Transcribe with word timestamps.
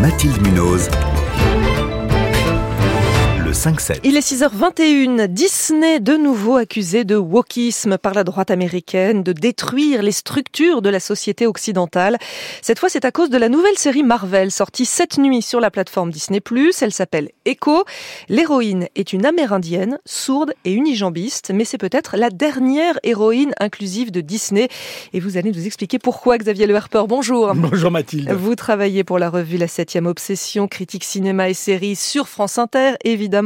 Mathilde 0.00 0.40
Munoz. 0.40 0.88
Le 3.56 3.70
5-7. 3.72 4.00
Il 4.04 4.16
est 4.18 4.32
6h21. 4.32 5.28
Disney, 5.28 5.98
de 5.98 6.14
nouveau 6.14 6.56
accusé 6.56 7.04
de 7.04 7.16
wokisme 7.16 7.96
par 7.96 8.12
la 8.12 8.22
droite 8.22 8.50
américaine, 8.50 9.22
de 9.22 9.32
détruire 9.32 10.02
les 10.02 10.12
structures 10.12 10.82
de 10.82 10.90
la 10.90 11.00
société 11.00 11.46
occidentale. 11.46 12.18
Cette 12.60 12.78
fois, 12.78 12.90
c'est 12.90 13.06
à 13.06 13.12
cause 13.12 13.30
de 13.30 13.38
la 13.38 13.48
nouvelle 13.48 13.78
série 13.78 14.02
Marvel, 14.02 14.50
sortie 14.50 14.84
cette 14.84 15.16
nuit 15.16 15.40
sur 15.40 15.58
la 15.60 15.70
plateforme 15.70 16.10
Disney+. 16.10 16.42
Elle 16.82 16.92
s'appelle 16.92 17.30
Echo. 17.46 17.84
L'héroïne 18.28 18.88
est 18.94 19.14
une 19.14 19.24
amérindienne, 19.24 20.00
sourde 20.04 20.52
et 20.66 20.72
unijambiste, 20.72 21.50
mais 21.54 21.64
c'est 21.64 21.78
peut-être 21.78 22.18
la 22.18 22.28
dernière 22.28 22.98
héroïne 23.04 23.54
inclusive 23.58 24.10
de 24.10 24.20
Disney. 24.20 24.68
Et 25.14 25.20
vous 25.20 25.38
allez 25.38 25.50
nous 25.50 25.66
expliquer 25.66 25.98
pourquoi, 25.98 26.36
Xavier 26.36 26.66
Le 26.66 26.76
Harper. 26.76 27.04
Bonjour. 27.08 27.54
Bonjour 27.54 27.90
Mathilde. 27.90 28.30
Vous 28.32 28.54
travaillez 28.54 29.02
pour 29.02 29.18
la 29.18 29.30
revue 29.30 29.56
La 29.56 29.68
7 29.68 29.96
Obsession, 30.04 30.68
critique 30.68 31.04
cinéma 31.04 31.48
et 31.48 31.54
séries 31.54 31.96
sur 31.96 32.28
France 32.28 32.58
Inter, 32.58 32.96
évidemment. 33.02 33.45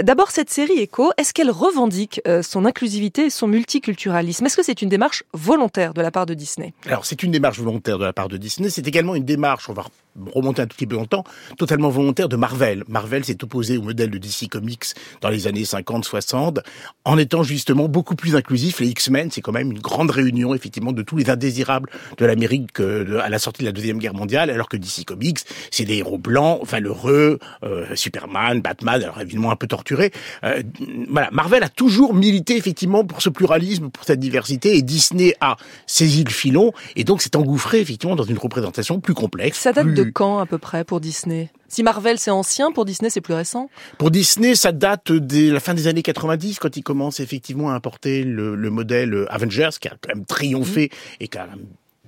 D'abord, 0.00 0.30
cette 0.30 0.50
série 0.50 0.78
Echo, 0.78 1.10
est-ce 1.16 1.32
qu'elle 1.32 1.50
revendique 1.50 2.20
euh, 2.26 2.42
son 2.42 2.64
inclusivité 2.64 3.26
et 3.26 3.30
son 3.30 3.46
multiculturalisme? 3.46 4.46
Est-ce 4.46 4.56
que 4.56 4.62
c'est 4.62 4.82
une 4.82 4.88
démarche 4.88 5.24
volontaire 5.32 5.94
de 5.94 6.02
la 6.02 6.10
part 6.10 6.26
de 6.26 6.34
Disney? 6.34 6.74
Alors, 6.86 7.04
c'est 7.04 7.22
une 7.22 7.30
démarche 7.30 7.58
volontaire 7.58 7.98
de 7.98 8.04
la 8.04 8.12
part 8.12 8.28
de 8.28 8.36
Disney. 8.36 8.70
C'est 8.70 8.86
également 8.86 9.14
une 9.14 9.24
démarche, 9.24 9.68
on 9.68 9.72
va 9.72 9.84
remonter 10.34 10.62
un 10.62 10.66
tout 10.66 10.76
petit 10.76 10.86
peu 10.86 10.96
longtemps, 10.96 11.24
totalement 11.56 11.88
volontaire 11.88 12.28
de 12.28 12.36
Marvel. 12.36 12.84
Marvel 12.88 13.24
s'est 13.24 13.42
opposé 13.42 13.78
au 13.78 13.82
modèle 13.82 14.10
de 14.10 14.18
DC 14.18 14.48
Comics 14.50 14.84
dans 15.20 15.28
les 15.28 15.46
années 15.46 15.62
50-60 15.62 16.58
en 17.04 17.18
étant 17.18 17.42
justement 17.42 17.88
beaucoup 17.88 18.14
plus 18.14 18.36
inclusif. 18.36 18.80
Les 18.80 18.88
X-Men, 18.88 19.30
c'est 19.30 19.40
quand 19.40 19.52
même 19.52 19.72
une 19.72 19.80
grande 19.80 20.10
réunion 20.10 20.54
effectivement 20.54 20.92
de 20.92 21.02
tous 21.02 21.16
les 21.16 21.30
indésirables 21.30 21.88
de 22.18 22.26
l'Amérique 22.26 22.80
euh, 22.80 23.20
à 23.22 23.28
la 23.28 23.38
sortie 23.38 23.62
de 23.62 23.66
la 23.66 23.72
Deuxième 23.72 23.98
Guerre 23.98 24.14
mondiale, 24.14 24.50
alors 24.50 24.68
que 24.68 24.76
DC 24.76 25.04
Comics, 25.06 25.40
c'est 25.70 25.84
des 25.84 25.98
héros 25.98 26.18
blancs, 26.18 26.60
valeureux, 26.66 27.38
euh, 27.64 27.86
Superman, 27.94 28.60
Batman, 28.60 29.02
alors 29.02 29.20
évidemment 29.20 29.50
un 29.50 29.56
peu 29.56 29.66
torturés. 29.66 30.12
Euh, 30.44 30.62
voilà, 31.08 31.30
Marvel 31.32 31.62
a 31.62 31.68
toujours 31.68 32.14
milité 32.14 32.56
effectivement 32.56 33.04
pour 33.04 33.22
ce 33.22 33.30
pluralisme, 33.30 33.90
pour 33.90 34.04
cette 34.04 34.20
diversité, 34.20 34.76
et 34.76 34.82
Disney 34.82 35.34
a 35.40 35.56
saisi 35.86 36.24
le 36.24 36.30
filon, 36.30 36.72
et 36.96 37.04
donc 37.04 37.22
s'est 37.22 37.36
engouffré 37.36 37.80
effectivement 37.80 38.16
dans 38.16 38.24
une 38.24 38.38
représentation 38.38 39.00
plus 39.00 39.14
complexe. 39.14 39.58
Ça 39.58 39.72
date 39.72 39.86
plus- 39.86 39.94
de 39.94 40.01
quand 40.10 40.38
à 40.38 40.46
peu 40.46 40.58
près 40.58 40.84
pour 40.84 41.00
Disney? 41.00 41.50
Si 41.68 41.82
Marvel 41.82 42.18
c'est 42.18 42.30
ancien, 42.30 42.70
pour 42.72 42.84
Disney 42.84 43.08
c'est 43.10 43.20
plus 43.20 43.34
récent? 43.34 43.70
Pour 43.98 44.10
Disney, 44.10 44.54
ça 44.54 44.72
date 44.72 45.10
de 45.12 45.50
la 45.50 45.60
fin 45.60 45.72
des 45.74 45.86
années 45.86 46.02
90, 46.02 46.58
quand 46.58 46.76
il 46.76 46.82
commence 46.82 47.20
effectivement 47.20 47.70
à 47.70 47.74
importer 47.74 48.24
le, 48.24 48.54
le 48.54 48.70
modèle 48.70 49.26
Avengers, 49.30 49.70
qui 49.80 49.88
a 49.88 49.92
quand 50.00 50.14
même 50.14 50.24
triomphé 50.26 50.90
et 51.20 51.28
qui 51.28 51.38
a 51.38 51.48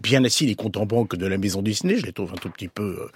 bien 0.02 0.22
assis 0.24 0.44
les 0.44 0.54
comptes 0.54 0.76
en 0.76 0.84
banque 0.84 1.16
de 1.16 1.26
la 1.26 1.38
maison 1.38 1.62
Disney. 1.62 1.96
Je 1.96 2.04
les 2.04 2.12
trouve 2.12 2.30
un 2.32 2.36
tout 2.36 2.50
petit 2.50 2.68
peu 2.68 2.82
euh, 2.82 3.08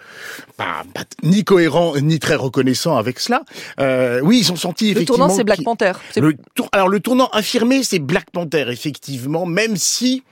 pas, 0.57 0.85
pas 0.95 1.03
ni 1.23 1.45
cohérents 1.45 1.95
ni 2.01 2.19
très 2.19 2.35
reconnaissants 2.37 2.97
avec 2.97 3.21
cela. 3.21 3.43
Euh, 3.79 4.21
oui, 4.23 4.39
ils 4.41 4.51
ont 4.51 4.57
senti 4.57 4.87
Le 4.87 4.91
effectivement. 4.93 5.27
tournant 5.27 5.35
c'est 5.35 5.45
Black 5.45 5.63
Panther. 5.63 5.93
Le 6.17 6.35
tour- 6.55 6.71
alors 6.73 6.89
le 6.89 7.01
tournant 7.01 7.29
affirmé, 7.33 7.83
c'est 7.83 7.99
Black 7.99 8.31
Panther, 8.31 8.65
effectivement, 8.71 9.45
même 9.45 9.77
si 9.77 10.23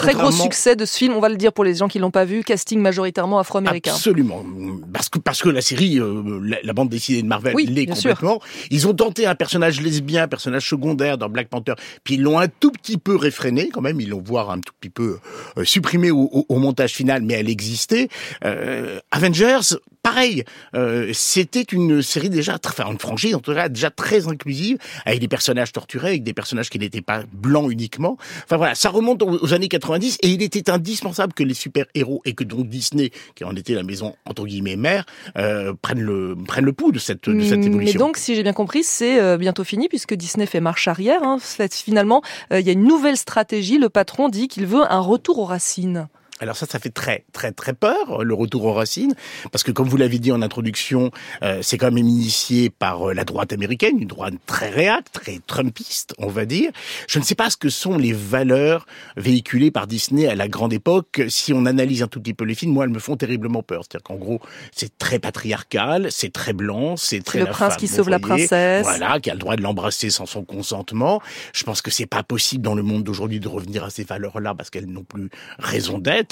très 0.00 0.14
gros 0.14 0.30
succès 0.30 0.76
de 0.76 0.84
ce 0.84 0.96
film, 0.96 1.14
on 1.14 1.20
va 1.20 1.28
le 1.28 1.36
dire 1.36 1.52
pour 1.52 1.64
les 1.64 1.74
gens 1.74 1.88
qui 1.88 1.98
l'ont 1.98 2.10
pas 2.10 2.24
vu, 2.24 2.42
casting 2.44 2.80
majoritairement 2.80 3.38
afro-américain. 3.38 3.92
Absolument, 3.92 4.44
parce 4.92 5.08
que 5.08 5.18
parce 5.18 5.42
que 5.42 5.48
la 5.48 5.60
série, 5.60 5.98
euh, 5.98 6.40
la, 6.42 6.56
la 6.62 6.72
bande 6.72 6.88
dessinée 6.88 7.22
de 7.22 7.26
Marvel 7.28 7.54
Oui, 7.54 7.66
l'est 7.66 7.94
sûr. 7.94 8.10
complètement. 8.10 8.40
Ils 8.70 8.86
ont 8.88 8.94
tenté 8.94 9.26
un 9.26 9.34
personnage 9.34 9.80
lesbien, 9.80 10.24
un 10.24 10.28
personnage 10.28 10.68
secondaire 10.68 11.18
dans 11.18 11.28
Black 11.28 11.48
Panther, 11.48 11.74
puis 12.04 12.14
ils 12.14 12.22
l'ont 12.22 12.38
un 12.38 12.48
tout 12.48 12.70
petit 12.70 12.98
peu 12.98 13.16
réfréné 13.16 13.68
quand 13.72 13.80
même. 13.80 14.00
Ils 14.00 14.08
l'ont 14.10 14.22
voire 14.24 14.50
un 14.50 14.60
tout 14.60 14.72
petit 14.80 14.90
peu 14.90 15.18
euh, 15.58 15.64
supprimé 15.64 16.10
au, 16.10 16.28
au- 16.32 16.46
au 16.48 16.58
montage 16.58 16.92
final, 16.92 17.22
mais 17.22 17.34
elle 17.34 17.48
existait. 17.48 18.08
Euh, 18.44 18.98
Avengers, 19.10 19.76
pareil, 20.02 20.44
euh, 20.74 21.10
c'était 21.12 21.62
une 21.62 22.02
série 22.02 22.30
déjà, 22.30 22.58
très- 22.58 22.70
enfin 22.82 22.90
une 22.92 22.98
franchise 22.98 23.34
en 23.34 23.40
tout 23.40 23.54
cas 23.54 23.68
déjà 23.68 23.90
très 23.90 24.28
inclusive, 24.28 24.78
avec 25.04 25.20
des 25.20 25.28
personnages 25.28 25.72
torturés, 25.72 26.08
avec 26.08 26.22
des 26.24 26.32
personnages 26.32 26.70
qui 26.70 26.78
n'étaient 26.78 27.02
pas 27.02 27.22
blancs 27.32 27.70
uniquement. 27.70 28.16
Enfin 28.44 28.56
voilà, 28.56 28.74
ça 28.74 28.88
remonte 28.90 29.22
aux, 29.22 29.52
années 29.54 29.68
90 29.68 30.18
et 30.22 30.28
il 30.28 30.42
était 30.42 30.70
indispensable 30.70 31.32
que 31.34 31.42
les 31.42 31.54
super-héros 31.54 32.22
et 32.24 32.34
que 32.34 32.44
donc 32.44 32.68
Disney, 32.68 33.10
qui 33.34 33.44
en 33.44 33.54
était 33.56 33.74
la 33.74 33.82
maison 33.82 34.14
entre 34.24 34.44
guillemets 34.46 34.76
mère, 34.76 35.04
euh, 35.36 35.72
prennent 35.82 36.00
le 36.00 36.36
prennent 36.46 36.64
le 36.64 36.72
pouls 36.72 36.92
de 36.92 36.98
cette 36.98 37.28
de 37.28 37.40
cette 37.42 37.58
Mm, 37.58 37.62
Mais 37.62 37.66
évolution. 37.66 37.98
donc, 37.98 38.16
si 38.16 38.34
j'ai 38.34 38.42
bien 38.42 38.52
compris, 38.52 38.82
c'est 38.84 39.20
euh, 39.20 39.36
bientôt 39.36 39.64
fini 39.64 39.88
puisque 39.88 40.14
Disney 40.14 40.46
fait 40.46 40.60
marche 40.60 40.88
arrière. 40.88 41.22
hein. 41.22 41.38
Finalement, 41.70 42.22
euh, 42.52 42.60
il 42.60 42.66
y 42.66 42.70
a 42.70 42.72
une 42.72 42.84
nouvelle 42.84 43.16
stratégie. 43.16 43.78
Le 43.78 43.88
patron 43.88 44.28
dit 44.28 44.48
qu'il 44.48 44.66
veut 44.66 44.82
un 44.90 45.00
retour 45.00 45.38
aux 45.38 45.44
racines. 45.44 46.08
Alors 46.40 46.56
ça, 46.56 46.66
ça 46.66 46.78
fait 46.78 46.90
très 46.90 47.24
très 47.32 47.52
très 47.52 47.74
peur 47.74 48.24
le 48.24 48.34
retour 48.34 48.64
aux 48.64 48.72
racines, 48.72 49.14
parce 49.52 49.62
que 49.62 49.70
comme 49.70 49.88
vous 49.88 49.96
l'avez 49.96 50.18
dit 50.18 50.32
en 50.32 50.42
introduction, 50.42 51.10
euh, 51.42 51.60
c'est 51.62 51.78
quand 51.78 51.86
même 51.86 51.98
initié 51.98 52.70
par 52.70 53.10
euh, 53.10 53.14
la 53.14 53.24
droite 53.24 53.52
américaine, 53.52 53.98
une 53.98 54.08
droite 54.08 54.34
très 54.46 54.70
réacte, 54.70 55.12
très 55.12 55.38
trumpiste, 55.46 56.14
on 56.18 56.28
va 56.28 56.46
dire. 56.46 56.70
Je 57.08 57.18
ne 57.18 57.24
sais 57.24 57.34
pas 57.34 57.50
ce 57.50 57.56
que 57.56 57.68
sont 57.68 57.98
les 57.98 58.12
valeurs 58.12 58.86
véhiculées 59.16 59.70
par 59.70 59.86
Disney 59.86 60.26
à 60.26 60.34
la 60.34 60.48
grande 60.48 60.72
époque. 60.72 61.22
Si 61.28 61.52
on 61.52 61.66
analyse 61.66 62.02
un 62.02 62.06
tout 62.06 62.20
petit 62.20 62.34
peu 62.34 62.44
les 62.44 62.54
films, 62.54 62.72
moi, 62.72 62.84
elles 62.84 62.90
me 62.90 62.98
font 62.98 63.16
terriblement 63.16 63.62
peur. 63.62 63.82
C'est-à-dire 63.82 64.04
qu'en 64.04 64.16
gros, 64.16 64.40
c'est 64.74 64.96
très 64.98 65.18
patriarcal, 65.18 66.08
c'est 66.10 66.32
très 66.32 66.52
blanc, 66.52 66.96
c'est 66.96 67.22
très 67.22 67.40
le 67.40 67.44
la 67.46 67.50
prince 67.50 67.72
femme, 67.72 67.78
qui 67.78 67.88
sauve 67.88 68.08
la 68.08 68.18
princesse. 68.18 68.82
Voilà, 68.82 69.20
qui 69.20 69.30
a 69.30 69.34
le 69.34 69.40
droit 69.40 69.56
de 69.56 69.62
l'embrasser 69.62 70.10
sans 70.10 70.26
son 70.26 70.44
consentement. 70.44 71.20
Je 71.52 71.64
pense 71.64 71.82
que 71.82 71.90
c'est 71.90 72.06
pas 72.06 72.22
possible 72.22 72.62
dans 72.62 72.74
le 72.74 72.82
monde 72.82 73.04
d'aujourd'hui 73.04 73.40
de 73.40 73.48
revenir 73.48 73.84
à 73.84 73.90
ces 73.90 74.04
valeurs-là 74.04 74.54
parce 74.54 74.70
qu'elles 74.70 74.90
n'ont 74.90 75.04
plus 75.04 75.28
raison 75.58 75.98
d'être, 75.98 76.29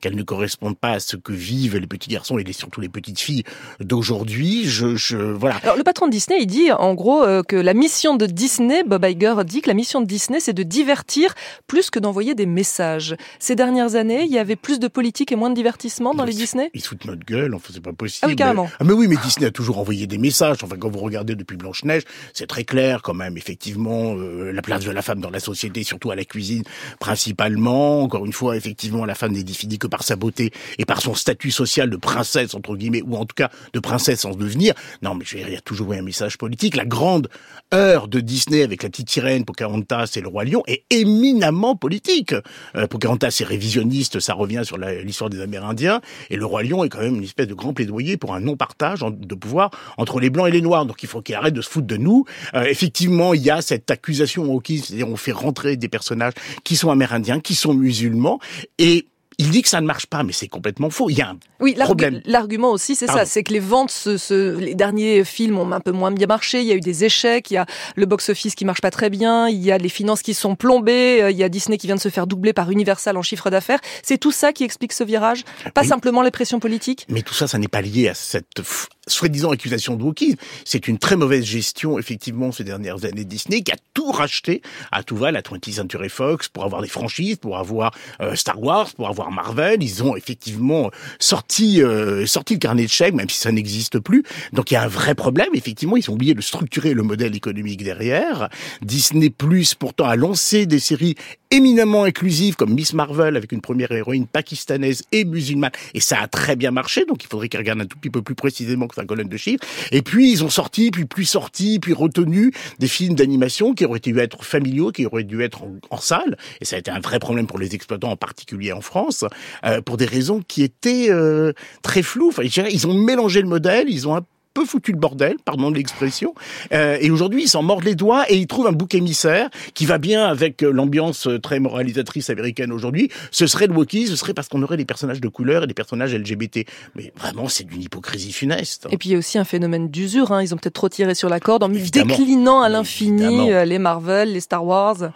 qu'elles 0.00 0.16
ne 0.16 0.22
correspondent 0.22 0.78
pas 0.78 0.92
à 0.92 1.00
ce 1.00 1.16
que 1.16 1.32
vivent 1.32 1.76
les 1.76 1.86
petits 1.86 2.10
garçons 2.10 2.38
et 2.38 2.44
les- 2.44 2.52
surtout 2.52 2.80
les 2.80 2.88
petites 2.88 3.20
filles 3.20 3.44
d'aujourd'hui. 3.80 4.64
Je, 4.66 4.96
je, 4.96 5.16
voilà. 5.16 5.56
Alors, 5.62 5.76
le 5.76 5.84
patron 5.84 6.06
de 6.06 6.12
Disney, 6.12 6.38
il 6.40 6.46
dit 6.46 6.70
en 6.72 6.94
gros 6.94 7.22
euh, 7.24 7.42
que 7.42 7.56
la 7.56 7.74
mission 7.74 8.16
de 8.16 8.26
Disney, 8.26 8.82
Bob 8.84 9.04
Iger 9.04 9.34
dit 9.44 9.60
que 9.62 9.68
la 9.68 9.74
mission 9.74 10.00
de 10.00 10.06
Disney, 10.06 10.40
c'est 10.40 10.52
de 10.52 10.62
divertir 10.62 11.34
plus 11.66 11.90
que 11.90 11.98
d'envoyer 11.98 12.34
des 12.34 12.46
messages. 12.46 13.16
Ces 13.38 13.54
dernières 13.56 13.94
années, 13.94 14.22
il 14.24 14.32
y 14.32 14.38
avait 14.38 14.56
plus 14.56 14.78
de 14.78 14.88
politique 14.88 15.32
et 15.32 15.36
moins 15.36 15.50
de 15.50 15.54
divertissement 15.54 16.14
dans 16.14 16.24
les 16.24 16.32
Disney? 16.34 16.70
Ils 16.74 16.82
foutent 16.82 17.04
notre 17.04 17.24
gueule, 17.24 17.54
enfin 17.54 17.70
c'est 17.72 17.82
pas 17.82 17.92
possible. 17.92 18.20
Ah 18.24 18.28
oui, 18.28 18.36
carrément. 18.36 18.68
Ah 18.78 18.84
mais 18.84 18.92
oui, 18.92 19.06
mais 19.08 19.16
Disney 19.16 19.46
a 19.46 19.50
toujours 19.50 19.78
envoyé 19.78 20.06
des 20.06 20.18
messages. 20.18 20.58
Enfin 20.62 20.76
quand 20.78 20.90
vous 20.90 20.98
regardez 21.00 21.34
depuis 21.34 21.56
Blanche-Neige, 21.56 22.02
c'est 22.32 22.46
très 22.46 22.64
clair 22.64 23.02
quand 23.02 23.14
même, 23.14 23.36
effectivement, 23.36 24.14
euh, 24.16 24.52
la 24.52 24.62
place 24.62 24.84
de 24.84 24.90
la 24.90 25.02
femme 25.02 25.20
dans 25.20 25.30
la 25.30 25.40
société, 25.40 25.82
surtout 25.84 26.10
à 26.10 26.16
la 26.16 26.24
cuisine 26.24 26.62
principalement. 27.00 28.02
Encore 28.02 28.26
une 28.26 28.32
fois, 28.32 28.56
effectivement, 28.56 29.04
la 29.04 29.14
femme 29.14 29.32
n'est 29.38 29.44
définie 29.44 29.78
que 29.78 29.86
par 29.86 30.02
sa 30.02 30.16
beauté 30.16 30.52
et 30.78 30.84
par 30.84 31.00
son 31.00 31.14
statut 31.14 31.50
social 31.50 31.88
de 31.90 31.96
princesse, 31.96 32.54
entre 32.54 32.76
guillemets, 32.76 33.02
ou 33.02 33.16
en 33.16 33.24
tout 33.24 33.34
cas 33.34 33.50
de 33.72 33.80
princesse 33.80 34.20
sans 34.20 34.32
devenir. 34.36 34.74
Non, 35.02 35.14
mais 35.14 35.24
il 35.32 35.48
y 35.52 35.56
a 35.56 35.60
toujours 35.60 35.92
un 35.92 36.02
message 36.02 36.36
politique. 36.38 36.76
La 36.76 36.84
grande 36.84 37.28
heure 37.74 38.08
de 38.08 38.20
Disney 38.20 38.62
avec 38.62 38.82
la 38.82 38.88
petite 38.90 39.10
sirène, 39.10 39.44
Pocahontas 39.44 40.12
et 40.16 40.20
le 40.20 40.28
roi 40.28 40.44
lion 40.44 40.62
est 40.66 40.84
éminemment 40.90 41.76
politique. 41.76 42.34
Euh, 42.76 42.86
Pocahontas 42.86 43.38
est 43.40 43.44
révisionniste, 43.44 44.20
ça 44.20 44.34
revient 44.34 44.62
sur 44.64 44.78
l'histoire 44.78 45.30
des 45.30 45.40
Amérindiens, 45.40 46.00
et 46.30 46.36
le 46.36 46.44
roi 46.46 46.62
lion 46.62 46.84
est 46.84 46.88
quand 46.88 47.00
même 47.00 47.16
une 47.16 47.24
espèce 47.24 47.46
de 47.48 47.54
grand 47.54 47.72
plaidoyer 47.72 48.16
pour 48.16 48.34
un 48.34 48.40
non-partage 48.40 49.02
en- 49.02 49.10
de 49.10 49.34
pouvoir 49.34 49.70
entre 49.96 50.20
les 50.20 50.30
blancs 50.30 50.48
et 50.48 50.52
les 50.52 50.62
noirs. 50.62 50.86
Donc 50.86 51.02
il 51.02 51.08
faut 51.08 51.22
qu'il 51.22 51.34
arrête 51.34 51.54
de 51.54 51.62
se 51.62 51.68
foutre 51.70 51.86
de 51.86 51.96
nous. 51.96 52.24
Euh, 52.54 52.64
effectivement, 52.64 53.34
il 53.34 53.42
y 53.42 53.50
a 53.50 53.62
cette 53.62 53.90
accusation 53.90 54.44
au 54.52 54.62
c'est-à-dire 54.66 55.08
on 55.08 55.16
fait 55.16 55.32
rentrer 55.32 55.76
des 55.76 55.88
personnages 55.88 56.34
qui 56.64 56.76
sont 56.76 56.90
amérindiens, 56.90 57.40
qui 57.40 57.54
sont 57.54 57.74
musulmans, 57.74 58.38
et 58.78 59.06
il 59.38 59.50
dit 59.50 59.62
que 59.62 59.68
ça 59.68 59.80
ne 59.80 59.86
marche 59.86 60.06
pas, 60.06 60.22
mais 60.24 60.32
c'est 60.32 60.48
complètement 60.48 60.90
faux. 60.90 61.10
Il 61.10 61.16
y 61.18 61.22
a 61.22 61.28
un 61.30 61.38
Oui, 61.60 61.74
problème. 61.74 62.20
l'argument 62.24 62.70
aussi, 62.72 62.94
c'est 62.96 63.06
ça, 63.06 63.24
c'est 63.24 63.42
que 63.44 63.52
les 63.52 63.60
ventes, 63.60 64.08
les 64.30 64.74
derniers 64.74 65.24
films 65.24 65.58
ont 65.58 65.70
un 65.72 65.80
peu 65.80 65.92
moins 65.92 66.10
bien 66.10 66.26
marché. 66.26 66.60
Il 66.60 66.66
y 66.66 66.72
a 66.72 66.74
eu 66.74 66.80
des 66.80 67.04
échecs, 67.04 67.50
il 67.50 67.54
y 67.54 67.56
a 67.56 67.66
le 67.96 68.06
box-office 68.06 68.54
qui 68.54 68.64
marche 68.64 68.80
pas 68.80 68.90
très 68.90 69.10
bien, 69.10 69.48
il 69.48 69.62
y 69.62 69.70
a 69.70 69.78
les 69.78 69.88
finances 69.88 70.22
qui 70.22 70.34
sont 70.34 70.56
plombées, 70.56 71.22
euh, 71.22 71.30
il 71.30 71.36
y 71.36 71.44
a 71.44 71.48
Disney 71.48 71.78
qui 71.78 71.86
vient 71.86 71.96
de 71.96 72.00
se 72.00 72.08
faire 72.08 72.26
doubler 72.26 72.52
par 72.52 72.70
Universal 72.70 73.16
en 73.16 73.22
chiffre 73.22 73.48
d'affaires. 73.50 73.78
C'est 74.02 74.18
tout 74.18 74.32
ça 74.32 74.52
qui 74.52 74.64
explique 74.64 74.92
ce 74.92 75.04
virage, 75.04 75.44
pas 75.74 75.82
Oui. 75.82 75.86
simplement 75.88 76.22
les 76.22 76.30
pressions 76.30 76.58
politiques? 76.60 77.06
Mais 77.08 77.22
tout 77.22 77.34
ça, 77.34 77.46
ça 77.46 77.58
n'est 77.58 77.68
pas 77.68 77.80
lié 77.80 78.08
à 78.08 78.14
cette 78.14 78.62
soi-disant 79.08 79.50
accusation 79.50 79.96
de 79.96 80.02
wokisme. 80.02 80.36
C'est 80.64 80.88
une 80.88 80.98
très 80.98 81.16
mauvaise 81.16 81.44
gestion, 81.44 81.98
effectivement, 81.98 82.52
ces 82.52 82.64
dernières 82.64 83.04
années 83.04 83.24
de 83.24 83.28
Disney, 83.28 83.62
qui 83.62 83.72
a 83.72 83.76
tout 83.94 84.10
racheté 84.10 84.62
à 84.92 85.02
tout 85.02 85.16
va, 85.16 85.30
la 85.32 85.42
20th 85.42 85.72
Century 85.72 86.08
Fox, 86.08 86.48
pour 86.48 86.64
avoir 86.64 86.82
des 86.82 86.88
franchises, 86.88 87.36
pour 87.36 87.58
avoir 87.58 87.94
euh, 88.20 88.34
Star 88.34 88.62
Wars, 88.62 88.92
pour 88.94 89.08
avoir 89.08 89.30
Marvel. 89.30 89.82
Ils 89.82 90.02
ont 90.02 90.16
effectivement 90.16 90.90
sorti 91.18 91.82
euh, 91.82 92.26
sorti 92.26 92.54
le 92.54 92.58
carnet 92.58 92.84
de 92.84 92.90
chèques, 92.90 93.14
même 93.14 93.28
si 93.28 93.38
ça 93.38 93.52
n'existe 93.52 93.98
plus. 93.98 94.22
Donc 94.52 94.70
il 94.70 94.74
y 94.74 94.76
a 94.76 94.82
un 94.82 94.88
vrai 94.88 95.14
problème. 95.14 95.48
Effectivement, 95.54 95.96
ils 95.96 96.08
ont 96.10 96.14
oublié 96.14 96.34
de 96.34 96.40
structurer 96.40 96.94
le 96.94 97.02
modèle 97.02 97.34
économique 97.34 97.82
derrière. 97.82 98.48
Disney 98.82 99.30
Plus, 99.30 99.74
pourtant, 99.74 100.06
a 100.06 100.16
lancé 100.16 100.66
des 100.66 100.78
séries 100.78 101.14
éminemment 101.50 102.04
inclusives 102.04 102.56
comme 102.56 102.74
Miss 102.74 102.92
Marvel 102.92 103.36
avec 103.36 103.52
une 103.52 103.60
première 103.60 103.92
héroïne 103.92 104.26
pakistanaise 104.26 105.04
et 105.12 105.24
musulmane 105.24 105.70
et 105.94 106.00
ça 106.00 106.20
a 106.20 106.28
très 106.28 106.56
bien 106.56 106.70
marché 106.70 107.06
donc 107.06 107.24
il 107.24 107.26
faudrait 107.26 107.48
qu'ils 107.48 107.58
regardent 107.58 107.80
un 107.80 107.86
tout 107.86 107.96
petit 107.96 108.10
peu 108.10 108.20
plus 108.20 108.34
précisément 108.34 108.86
que 108.86 108.94
colonne 109.04 109.28
de 109.28 109.36
chiffres. 109.36 109.64
Et 109.92 110.02
puis 110.02 110.30
ils 110.30 110.44
ont 110.44 110.50
sorti, 110.50 110.90
puis 110.90 111.04
plus 111.04 111.24
sorti, 111.24 111.78
puis 111.78 111.92
retenu 111.92 112.52
des 112.78 112.88
films 112.88 113.14
d'animation 113.14 113.74
qui 113.74 113.84
auraient 113.84 114.00
dû 114.00 114.18
être 114.18 114.44
familiaux, 114.44 114.92
qui 114.92 115.06
auraient 115.06 115.24
dû 115.24 115.42
être 115.42 115.62
en, 115.90 115.98
salle. 115.98 116.36
Et 116.60 116.64
ça 116.64 116.76
a 116.76 116.78
été 116.78 116.90
un 116.90 117.00
vrai 117.00 117.18
problème 117.18 117.46
pour 117.46 117.58
les 117.58 117.74
exploitants, 117.74 118.10
en 118.10 118.16
particulier 118.16 118.72
en 118.72 118.80
France, 118.80 119.24
euh, 119.64 119.80
pour 119.80 119.96
des 119.96 120.06
raisons 120.06 120.42
qui 120.46 120.62
étaient 120.62 121.08
euh, 121.10 121.52
très 121.82 122.02
floues. 122.02 122.28
Enfin, 122.28 122.42
ils 122.44 122.86
ont 122.86 122.94
mélangé 122.94 123.42
le 123.42 123.48
modèle, 123.48 123.88
ils 123.88 124.06
ont 124.06 124.16
un 124.16 124.22
peu 124.58 124.64
foutu 124.64 124.90
le 124.90 124.98
bordel, 124.98 125.36
pardon 125.44 125.70
de 125.70 125.76
l'expression. 125.76 126.34
Euh, 126.72 126.98
et 127.00 127.10
aujourd'hui, 127.10 127.44
ils 127.44 127.48
s'en 127.48 127.62
mordent 127.62 127.84
les 127.84 127.94
doigts 127.94 128.24
et 128.28 128.36
ils 128.36 128.48
trouvent 128.48 128.66
un 128.66 128.72
bouc 128.72 128.94
émissaire 128.94 129.50
qui 129.74 129.86
va 129.86 129.98
bien 129.98 130.26
avec 130.26 130.64
euh, 130.64 130.70
l'ambiance 130.72 131.28
euh, 131.28 131.38
très 131.38 131.60
moralisatrice 131.60 132.28
américaine 132.28 132.72
aujourd'hui. 132.72 133.08
Ce 133.30 133.46
serait 133.46 133.68
le 133.68 133.74
Wookiee, 133.74 134.08
ce 134.08 134.16
serait 134.16 134.34
parce 134.34 134.48
qu'on 134.48 134.62
aurait 134.62 134.76
des 134.76 134.84
personnages 134.84 135.20
de 135.20 135.28
couleur 135.28 135.62
et 135.62 135.66
des 135.68 135.74
personnages 135.74 136.12
LGBT. 136.12 136.66
Mais 136.96 137.12
vraiment, 137.16 137.48
c'est 137.48 137.64
d'une 137.64 137.82
hypocrisie 137.82 138.32
funeste. 138.32 138.88
Et 138.90 138.98
puis 138.98 139.10
il 139.10 139.12
y 139.12 139.14
a 139.14 139.18
aussi 139.18 139.38
un 139.38 139.44
phénomène 139.44 139.90
d'usure. 139.90 140.32
Hein. 140.32 140.42
Ils 140.42 140.52
ont 140.54 140.56
peut-être 140.56 140.74
trop 140.74 140.88
tiré 140.88 141.14
sur 141.14 141.28
la 141.28 141.38
corde 141.38 141.62
en 141.62 141.68
déclinant 141.68 142.60
à 142.60 142.68
l'infini 142.68 143.50
les 143.64 143.78
Marvel, 143.78 144.32
les 144.32 144.40
Star 144.40 144.64
Wars 144.64 145.10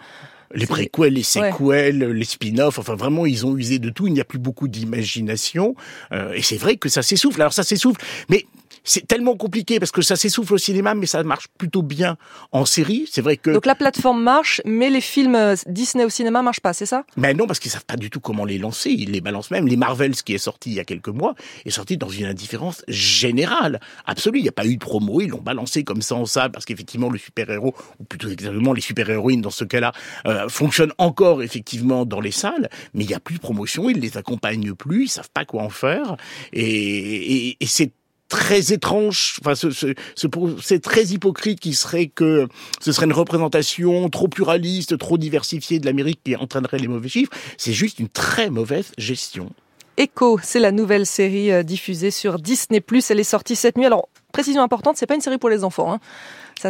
les 0.55 0.67
préquels, 0.67 1.13
les 1.13 1.23
séquels, 1.23 1.97
les 1.97 2.25
spin-offs, 2.25 2.77
enfin 2.77 2.93
vraiment 2.93 3.25
ils 3.25 3.43
ont 3.43 3.57
usé 3.57 3.79
de 3.79 3.89
tout, 3.89 4.05
il 4.05 4.13
n'y 4.13 4.21
a 4.21 4.23
plus 4.23 4.37
beaucoup 4.37 4.67
d'imagination 4.67 5.73
et 6.11 6.43
c'est 6.43 6.57
vrai 6.57 6.75
que 6.75 6.89
ça 6.89 7.01
s'essouffle. 7.01 7.41
Alors 7.41 7.53
ça 7.53 7.63
s'essouffle, 7.63 7.99
mais 8.29 8.45
c'est 8.83 9.07
tellement 9.07 9.35
compliqué 9.35 9.79
parce 9.79 9.91
que 9.91 10.01
ça 10.01 10.15
s'essouffle 10.15 10.53
au 10.53 10.57
cinéma, 10.57 10.93
mais 10.93 11.05
ça 11.05 11.23
marche 11.23 11.47
plutôt 11.57 11.81
bien 11.81 12.17
en 12.51 12.65
série. 12.65 13.07
C'est 13.11 13.21
vrai 13.21 13.37
que 13.37 13.51
donc 13.51 13.65
la 13.65 13.75
plateforme 13.75 14.21
marche, 14.21 14.61
mais 14.65 14.89
les 14.89 15.01
films 15.01 15.35
euh, 15.35 15.55
Disney 15.67 16.03
au 16.03 16.09
cinéma 16.09 16.41
marchent 16.41 16.59
pas, 16.59 16.73
c'est 16.73 16.85
ça? 16.85 17.05
Mais 17.17 17.33
non, 17.33 17.47
parce 17.47 17.59
qu'ils 17.59 17.71
savent 17.71 17.85
pas 17.85 17.95
du 17.95 18.09
tout 18.09 18.19
comment 18.19 18.45
les 18.45 18.57
lancer. 18.57 18.89
Ils 18.91 19.11
les 19.11 19.21
balancent 19.21 19.51
même. 19.51 19.67
Les 19.67 19.77
Marvels, 19.77 20.15
qui 20.15 20.33
est 20.33 20.37
sorti 20.37 20.71
il 20.71 20.75
y 20.75 20.79
a 20.79 20.85
quelques 20.85 21.09
mois, 21.09 21.35
est 21.65 21.69
sorti 21.69 21.97
dans 21.97 22.09
une 22.09 22.25
indifférence 22.25 22.83
générale, 22.87 23.79
absolue. 24.05 24.39
Il 24.39 24.43
n'y 24.43 24.49
a 24.49 24.53
pas 24.53 24.65
eu 24.65 24.75
de 24.75 24.79
promo. 24.79 25.21
Ils 25.21 25.29
l'ont 25.29 25.41
balancé 25.41 25.83
comme 25.83 26.01
ça 26.01 26.15
en 26.15 26.25
salle 26.25 26.51
parce 26.51 26.65
qu'effectivement 26.65 27.09
le 27.09 27.17
super 27.17 27.49
héros, 27.49 27.73
ou 27.99 28.03
plutôt 28.03 28.29
exactement 28.29 28.73
les 28.73 28.81
super 28.81 29.09
héroïnes 29.09 29.41
dans 29.41 29.49
ce 29.49 29.63
cas-là, 29.63 29.93
euh, 30.27 30.49
fonctionnent 30.49 30.93
encore 30.97 31.41
effectivement 31.41 32.05
dans 32.05 32.19
les 32.19 32.31
salles, 32.31 32.69
mais 32.93 33.03
il 33.03 33.07
n'y 33.07 33.13
a 33.13 33.19
plus 33.19 33.35
de 33.35 33.39
promotion. 33.39 33.89
Ils 33.89 33.99
les 33.99 34.17
accompagnent 34.17 34.73
plus. 34.73 35.05
Ils 35.05 35.09
savent 35.09 35.29
pas 35.33 35.45
quoi 35.45 35.63
en 35.63 35.69
faire. 35.69 36.17
Et, 36.51 36.63
et, 36.63 37.57
et 37.59 37.65
c'est 37.65 37.91
très 38.33 38.73
étrange, 38.73 39.37
enfin, 39.45 39.53
c'est 39.55 40.81
très 40.81 41.03
hypocrite 41.05 41.59
qui 41.59 41.75
serait 41.75 42.07
que 42.07 42.47
ce 42.81 42.91
serait 42.91 43.05
une 43.05 43.13
représentation 43.13 44.09
trop 44.09 44.27
pluraliste, 44.27 44.97
trop 44.97 45.19
diversifiée 45.19 45.77
de 45.77 45.85
l'Amérique 45.85 46.19
qui 46.23 46.35
entraînerait 46.35 46.79
les 46.79 46.87
mauvais 46.87 47.09
chiffres. 47.09 47.31
C'est 47.59 47.73
juste 47.73 47.99
une 47.99 48.09
très 48.09 48.49
mauvaise 48.49 48.91
gestion. 48.97 49.51
Echo, 49.97 50.39
c'est 50.41 50.59
la 50.59 50.71
nouvelle 50.71 51.05
série 51.05 51.51
euh, 51.51 51.61
diffusée 51.61 52.09
sur 52.09 52.39
Disney+. 52.39 52.83
Elle 53.11 53.19
est 53.19 53.23
sortie 53.23 53.55
cette 53.55 53.77
nuit. 53.77 53.85
Alors, 53.85 54.09
précision 54.31 54.63
importante, 54.63 54.97
c'est 54.97 55.05
pas 55.05 55.13
une 55.13 55.21
série 55.21 55.37
pour 55.37 55.51
les 55.51 55.63
enfants. 55.63 55.93
Hein. 55.93 55.99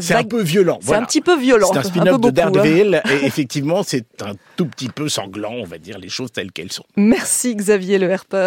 C'est 0.01 0.15
un 0.15 0.24
peu 0.24 0.42
violent. 0.42 0.80
C'est 0.81 0.95
un 0.95 1.06
petit 1.06 1.21
peu 1.21 1.38
violent. 1.38 1.69
C'est 1.71 1.80
un 1.80 1.83
spin-off 1.83 2.19
de 2.19 2.27
hein. 2.27 2.31
Daredevil. 2.31 3.01
Et 3.10 3.25
effectivement, 3.25 3.83
c'est 3.83 4.21
un 4.21 4.33
tout 4.57 4.65
petit 4.65 4.89
peu 4.89 5.07
sanglant, 5.07 5.54
on 5.54 5.65
va 5.65 5.77
dire 5.77 5.98
les 5.98 6.10
choses 6.10 6.31
telles 6.31 6.51
qu'elles 6.51 6.71
sont. 6.71 6.86
Merci 6.98 7.56
Xavier 7.56 8.00
Le 8.00 8.10
Herper. 8.10 8.38